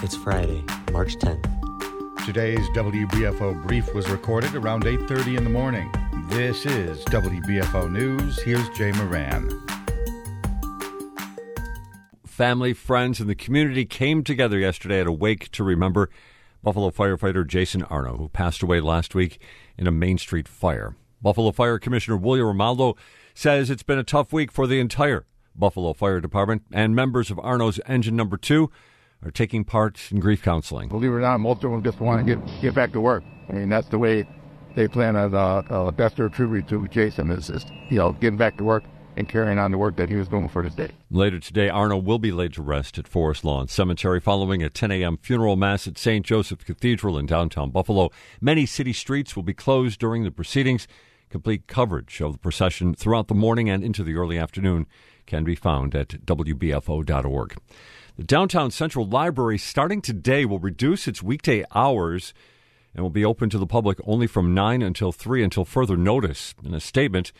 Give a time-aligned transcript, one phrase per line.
[0.00, 0.62] It's Friday,
[0.92, 2.24] March 10th.
[2.24, 5.92] Today's WBFO brief was recorded around 8:30 in the morning.
[6.28, 8.40] This is WBFO News.
[8.40, 9.50] Here's Jay Moran.
[12.24, 16.10] Family, friends, and the community came together yesterday at a wake to remember
[16.62, 19.40] Buffalo firefighter Jason Arno, who passed away last week
[19.76, 20.94] in a Main Street fire.
[21.20, 22.96] Buffalo Fire Commissioner William Renaldo
[23.34, 25.26] says it's been a tough week for the entire
[25.56, 28.70] Buffalo Fire Department, and members of Arno's Engine Number Two
[29.24, 30.88] are taking part in grief counseling.
[30.88, 33.24] Believe it or not, most of them just want to get get back to work.
[33.48, 34.28] I mean, that's the way
[34.74, 38.38] they plan on uh, uh, best their tribute to Jason is just you know getting
[38.38, 38.84] back to work
[39.16, 40.92] and carrying on the work that he was doing for the day.
[41.10, 44.92] Later today, Arno will be laid to rest at Forest Lawn Cemetery following a 10
[44.92, 45.18] a.m.
[45.20, 46.24] funeral mass at St.
[46.24, 48.10] Joseph Cathedral in downtown Buffalo.
[48.40, 50.86] Many city streets will be closed during the proceedings.
[51.30, 54.86] Complete coverage of the procession throughout the morning and into the early afternoon
[55.26, 57.56] can be found at WBFO.org.
[58.18, 62.34] The Downtown Central Library, starting today, will reduce its weekday hours
[62.92, 66.52] and will be open to the public only from 9 until 3 until further notice.
[66.64, 67.30] In a statement,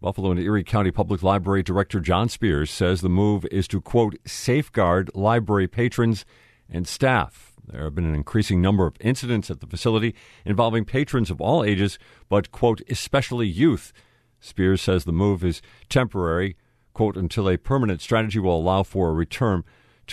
[0.00, 4.16] Buffalo and Erie County Public Library Director John Spears says the move is to, quote,
[4.24, 6.24] safeguard library patrons
[6.66, 7.52] and staff.
[7.70, 10.14] There have been an increasing number of incidents at the facility
[10.46, 11.98] involving patrons of all ages,
[12.30, 13.92] but, quote, especially youth.
[14.40, 16.56] Spears says the move is temporary,
[16.94, 19.62] quote, until a permanent strategy will allow for a return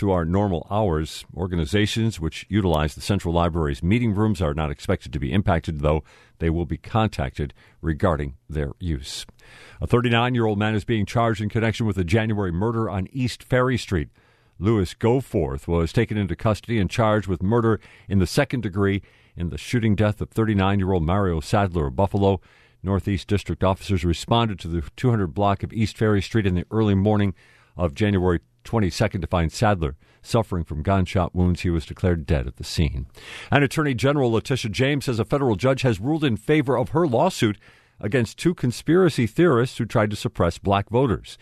[0.00, 1.26] to our normal hours.
[1.36, 6.02] Organizations which utilize the Central Library's meeting rooms are not expected to be impacted, though
[6.38, 9.26] they will be contacted regarding their use.
[9.78, 13.08] A 39 year old man is being charged in connection with a January murder on
[13.12, 14.08] East Ferry Street.
[14.58, 17.78] Lewis Goforth was taken into custody and charged with murder
[18.08, 19.02] in the second degree
[19.36, 22.40] in the shooting death of 39 year old Mario Sadler of Buffalo.
[22.82, 26.94] Northeast District officers responded to the 200 block of East Ferry Street in the early
[26.94, 27.34] morning
[27.76, 31.62] of January 22nd to find Sadler suffering from gunshot wounds.
[31.62, 33.06] He was declared dead at the scene.
[33.50, 37.06] And Attorney General Letitia James says a federal judge has ruled in favor of her
[37.06, 37.58] lawsuit
[38.00, 41.38] against two conspiracy theorists who tried to suppress black voters.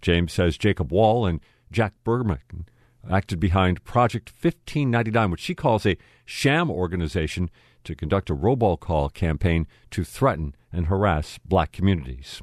[0.00, 2.66] James says Jacob Wohl and Jack Burkman
[3.10, 7.50] acted behind Project 1599, which she calls a sham organization
[7.84, 12.42] to conduct a robocall campaign to threaten and harass black communities.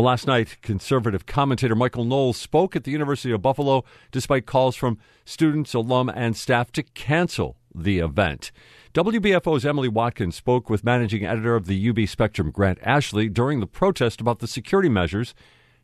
[0.00, 4.74] Well, last night, conservative commentator Michael Knowles spoke at the University of Buffalo despite calls
[4.74, 4.96] from
[5.26, 8.50] students, alum, and staff to cancel the event.
[8.94, 13.66] WBFO's Emily Watkins spoke with managing editor of the UB Spectrum, Grant Ashley, during the
[13.66, 15.34] protest about the security measures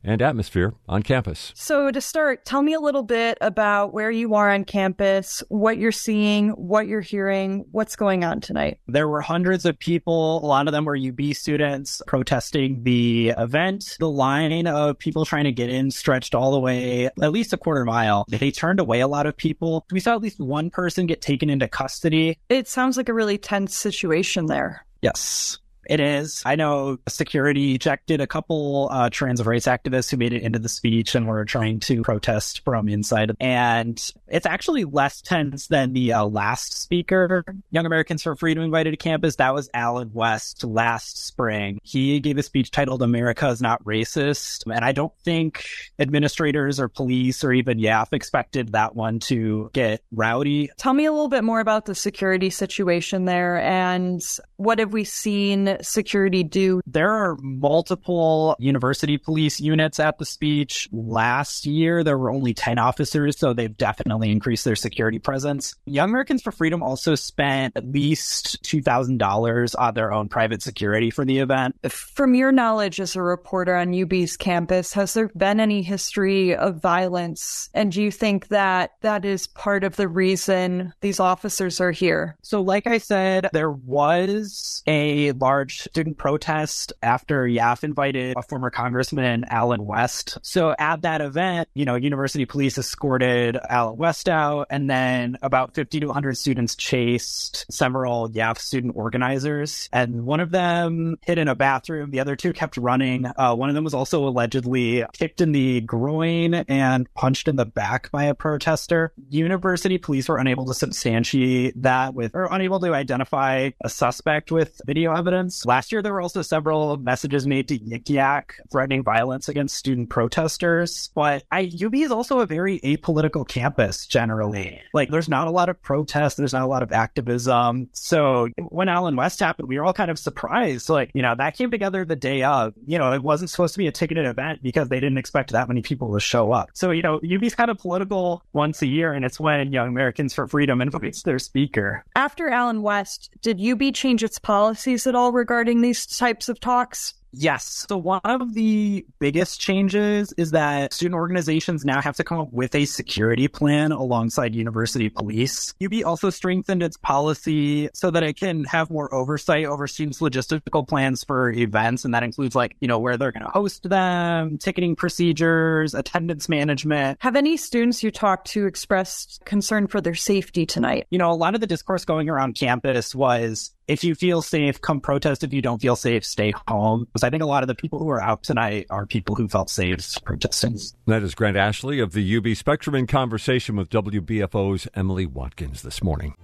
[0.06, 1.52] and atmosphere on campus.
[1.54, 5.76] So, to start, tell me a little bit about where you are on campus, what
[5.76, 8.78] you're seeing, what you're hearing, what's going on tonight.
[8.86, 13.96] There were hundreds of people, a lot of them were UB students protesting the event.
[13.98, 17.56] The line of people trying to get in stretched all the way at least a
[17.56, 18.24] quarter mile.
[18.28, 19.84] They turned away a lot of people.
[19.90, 22.38] We saw at least one person get taken into custody.
[22.48, 24.86] It sounds like a really tense situation there.
[25.02, 25.58] Yes.
[25.88, 26.42] It is.
[26.44, 30.68] I know security ejected a couple uh, trans rights activists who made it into the
[30.68, 33.32] speech and were trying to protest from inside.
[33.40, 38.90] And it's actually less tense than the uh, last speaker, Young Americans for Freedom, invited
[38.90, 39.36] to campus.
[39.36, 41.78] That was Allen West last spring.
[41.82, 44.64] He gave a speech titled America is Not Racist.
[44.66, 45.64] And I don't think
[45.98, 50.70] administrators or police or even YAF expected that one to get rowdy.
[50.76, 54.22] Tell me a little bit more about the security situation there and
[54.56, 56.80] what have we seen security do?
[56.86, 60.88] There are multiple university police units at the speech.
[60.92, 65.74] Last year, there were only 10 officers, so they've definitely increased their security presence.
[65.86, 71.24] Young Americans for Freedom also spent at least $2,000 on their own private security for
[71.24, 71.76] the event.
[71.90, 76.80] From your knowledge as a reporter on UB's campus, has there been any history of
[76.80, 77.70] violence?
[77.74, 82.36] And do you think that that is part of the reason these officers are here?
[82.42, 88.42] So, like I said, there was a large large student protest after YAF invited a
[88.42, 90.38] former congressman, Allen West.
[90.42, 95.74] So at that event, you know, university police escorted Allen West out, and then about
[95.74, 99.88] 50 to 100 students chased several YAF student organizers.
[99.92, 102.12] And one of them hid in a bathroom.
[102.12, 103.26] The other two kept running.
[103.26, 107.66] Uh, one of them was also allegedly kicked in the groin and punched in the
[107.66, 109.12] back by a protester.
[109.30, 114.80] University police were unable to substantiate that with, or unable to identify a suspect with
[114.86, 115.66] video evidence unions.
[115.66, 120.10] Last year, there were also several messages made to Yik Yak threatening violence against student
[120.10, 121.10] protesters.
[121.14, 124.80] But I, UB is also a very apolitical campus generally.
[124.92, 127.88] Like, there's not a lot of protest, there's not a lot of activism.
[127.92, 130.88] So when Allen West happened, we were all kind of surprised.
[130.88, 132.74] Like, you know, that came together the day of.
[132.86, 135.68] You know, it wasn't supposed to be a ticketed event because they didn't expect that
[135.68, 136.70] many people to show up.
[136.74, 140.34] So, you know, UB's kind of political once a year, and it's when Young Americans
[140.34, 142.04] for Freedom invites their speaker.
[142.14, 147.14] After Allen West, did UB change its policies at all regarding these types of talks?
[147.38, 147.86] Yes.
[147.88, 152.50] So one of the biggest changes is that student organizations now have to come up
[152.50, 155.74] with a security plan alongside university police.
[155.84, 160.88] UB also strengthened its policy so that it can have more oversight over students' logistical
[160.88, 162.06] plans for events.
[162.06, 166.48] And that includes like, you know, where they're going to host them, ticketing procedures, attendance
[166.48, 167.18] management.
[167.20, 171.06] Have any students you talked to expressed concern for their safety tonight?
[171.10, 174.80] You know, a lot of the discourse going around campus was if you feel safe,
[174.80, 175.44] come protest.
[175.44, 177.04] If you don't feel safe, stay home.
[177.04, 179.48] Because I think a lot of the people who are out tonight are people who
[179.48, 180.78] felt safe protesting.
[181.06, 186.02] That is Grant Ashley of the UB Spectrum in conversation with WBFO's Emily Watkins this
[186.02, 186.34] morning.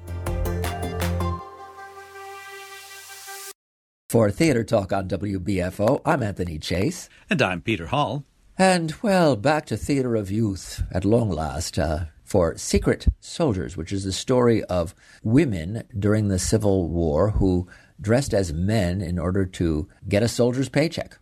[4.09, 7.09] For Theater Talk on WBFO, I'm Anthony Chase.
[7.31, 8.25] And I'm Peter Hall.
[8.59, 11.79] And, well, back to Theater of Youth at long last.
[11.79, 17.69] Uh, for Secret Soldiers, which is the story of women during the Civil War who
[18.01, 21.19] dressed as men in order to get a soldier's paycheck.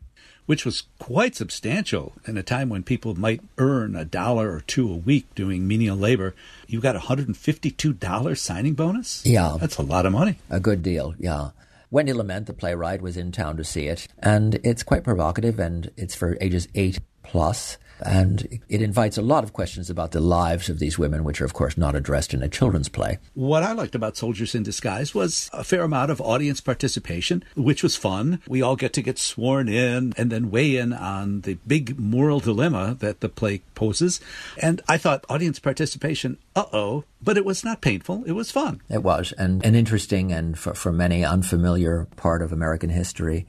[0.47, 4.89] Which was quite substantial in a time when people might earn a dollar or two
[4.89, 6.33] a week doing menial labor.
[6.69, 9.27] You got a $152 signing bonus?
[9.27, 9.57] Yeah.
[9.59, 10.37] That's a lot of money.
[10.49, 11.51] A good deal, yeah.
[11.91, 15.91] Wendy Lament, the playwright, was in town to see it, and it's quite provocative, and
[15.97, 17.79] it's for ages eight plus.
[18.03, 21.44] And it invites a lot of questions about the lives of these women, which are,
[21.44, 23.19] of course, not addressed in a children's play.
[23.35, 27.82] What I liked about Soldiers in Disguise was a fair amount of audience participation, which
[27.82, 28.41] was fun.
[28.49, 32.41] We all get to get sworn in and then weigh in on the big moral
[32.41, 34.19] dilemma that the play poses.
[34.56, 38.25] And I thought audience participation, uh oh, but it was not painful.
[38.25, 38.81] It was fun.
[38.88, 43.47] It was, and an interesting and for, for many unfamiliar part of American history.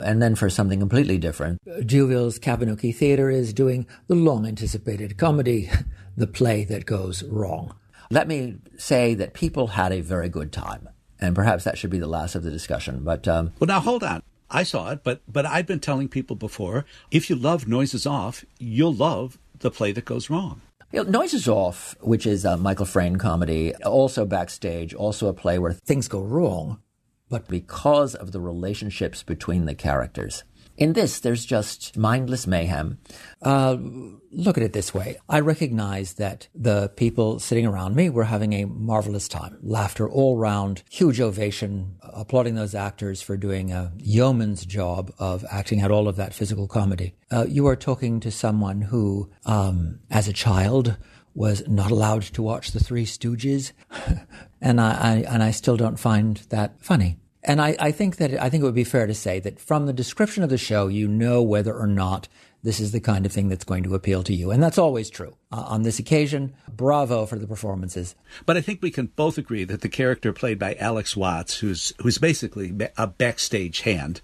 [0.00, 5.70] And then for something completely different, D'Youville's Kavinoky Theater is doing the long anticipated comedy,
[6.16, 7.74] The Play That Goes Wrong.
[8.10, 10.88] Let me say that people had a very good time,
[11.20, 13.04] and perhaps that should be the last of the discussion.
[13.04, 14.22] But um, well, now hold on.
[14.50, 18.44] I saw it, but but I've been telling people before: if you love Noises Off,
[18.58, 20.62] you'll love The Play That Goes Wrong.
[20.90, 25.58] You know, Noises Off, which is a Michael Frayn comedy, also backstage, also a play
[25.58, 26.78] where things go wrong
[27.28, 30.44] but because of the relationships between the characters.
[30.78, 32.98] In this, there's just mindless mayhem.
[33.42, 33.76] Uh,
[34.30, 35.16] look at it this way.
[35.28, 39.58] I recognize that the people sitting around me were having a marvelous time.
[39.60, 45.80] Laughter all round, huge ovation, applauding those actors for doing a yeoman's job of acting
[45.80, 47.16] out all of that physical comedy.
[47.28, 50.96] Uh, you are talking to someone who, um, as a child,
[51.34, 53.72] was not allowed to watch the Three Stooges,
[54.60, 57.18] and I, I, and I still don't find that funny.
[57.44, 59.86] And I, I think that I think it would be fair to say that from
[59.86, 62.28] the description of the show, you know whether or not
[62.62, 65.08] this is the kind of thing that's going to appeal to you, and that's always
[65.08, 65.36] true.
[65.52, 68.16] Uh, on this occasion, bravo for the performances.
[68.44, 71.92] But I think we can both agree that the character played by Alex Watts, who's
[72.02, 74.20] who's basically a backstage hand,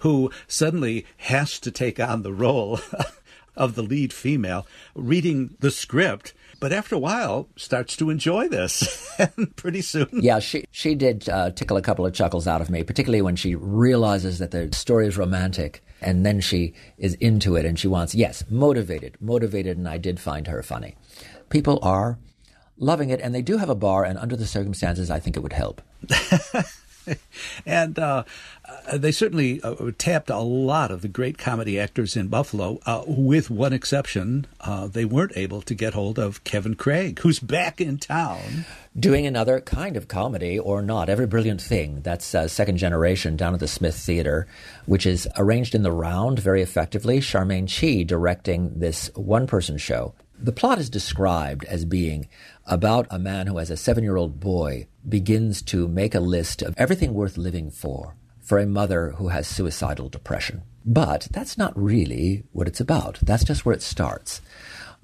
[0.00, 2.80] who suddenly has to take on the role
[3.56, 9.02] of the lead female, reading the script but after a while starts to enjoy this.
[9.18, 12.68] And pretty soon yeah she she did uh, tickle a couple of chuckles out of
[12.68, 17.56] me particularly when she realizes that the story is romantic and then she is into
[17.56, 20.96] it and she wants yes motivated motivated and i did find her funny.
[21.48, 22.18] People are
[22.76, 25.40] loving it and they do have a bar and under the circumstances i think it
[25.40, 25.80] would help
[27.66, 28.24] and uh,
[28.68, 33.02] uh, they certainly uh, tapped a lot of the great comedy actors in Buffalo, uh,
[33.06, 34.46] with one exception.
[34.60, 38.64] Uh, they weren't able to get hold of Kevin Craig, who's back in town.
[38.98, 42.00] Doing another kind of comedy or not, Every Brilliant Thing.
[42.00, 44.46] That's uh, second generation down at the Smith Theater,
[44.86, 47.20] which is arranged in the round very effectively.
[47.20, 50.14] Charmaine Chi directing this one person show.
[50.38, 52.28] The plot is described as being
[52.66, 56.62] about a man who, as a seven year old boy, begins to make a list
[56.62, 60.62] of everything worth living for for a mother who has suicidal depression.
[60.84, 63.18] But that's not really what it's about.
[63.20, 64.40] That's just where it starts.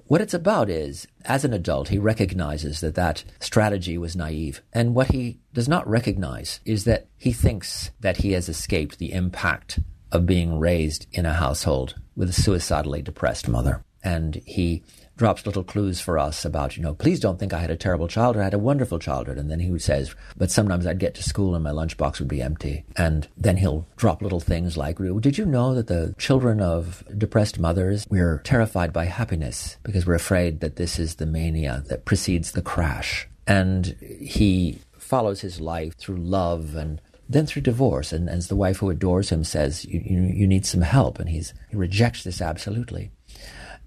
[0.05, 4.61] What it's about is, as an adult, he recognizes that that strategy was naive.
[4.71, 9.11] And what he does not recognize is that he thinks that he has escaped the
[9.11, 9.79] impact
[10.11, 13.83] of being raised in a household with a suicidally depressed mother.
[14.03, 14.83] And he
[15.15, 18.07] drops little clues for us about, you know, please don't think I had a terrible
[18.07, 18.41] childhood.
[18.41, 19.37] I had a wonderful childhood.
[19.37, 22.41] And then he says, but sometimes I'd get to school and my lunchbox would be
[22.41, 22.83] empty.
[22.97, 27.59] And then he'll drop little things like, did you know that the children of depressed
[27.59, 32.53] mothers, we're terrified by happiness because we're afraid that this is the mania that precedes
[32.53, 33.27] the crash.
[33.45, 38.11] And he follows his life through love and then through divorce.
[38.11, 41.19] And as the wife who adores him says, you, you, you need some help.
[41.19, 43.11] And he's, he rejects this absolutely.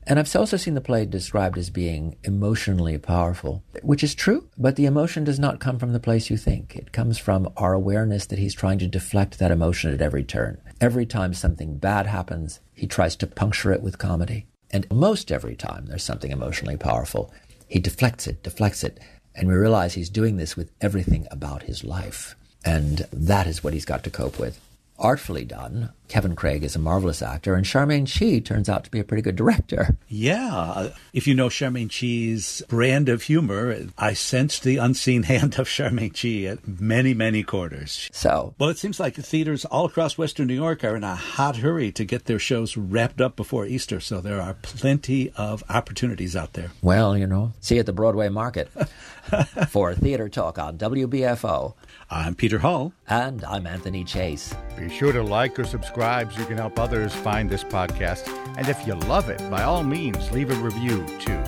[0.07, 4.77] And I've also seen the play described as being emotionally powerful, which is true, but
[4.77, 6.77] the emotion does not come from the place you think.
[6.77, 10.59] It comes from our awareness that he's trying to deflect that emotion at every turn.
[10.81, 14.47] Every time something bad happens, he tries to puncture it with comedy.
[14.71, 17.33] And most every time there's something emotionally powerful,
[17.67, 19.01] he deflects it, deflects it,
[19.35, 22.37] and we realize he's doing this with everything about his life.
[22.65, 24.61] And that is what he's got to cope with
[24.99, 25.91] artfully done.
[26.09, 29.23] Kevin Craig is a marvelous actor, and Charmaine Chi turns out to be a pretty
[29.23, 29.97] good director.
[30.09, 30.55] Yeah.
[30.55, 35.69] Uh, if you know Charmaine Chi's brand of humor, I sensed the unseen hand of
[35.69, 38.09] Charmaine Chi at many, many quarters.
[38.13, 38.55] So.
[38.59, 41.57] Well, it seems like the theaters all across Western New York are in a hot
[41.57, 46.37] hurry to get their shows wrapped up before Easter, so there are plenty of opportunities
[46.37, 46.71] out there.
[46.83, 48.71] Well, you know, see you at the Broadway Market.
[49.69, 51.75] For Theater Talk on WBFO.
[52.09, 52.93] I'm Peter Hall.
[53.09, 54.55] And I'm Anthony Chase.
[54.79, 55.65] Be sure to like or
[55.97, 58.29] subscribe so you can help others find this podcast.
[58.59, 61.43] And if you love it, by all means, leave a review too.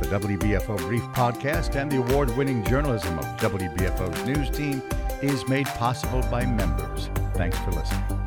[0.00, 4.82] The WBFO Brief Podcast and the award winning journalism of WBFO's news team
[5.20, 7.10] is made possible by members.
[7.34, 8.17] Thanks for listening.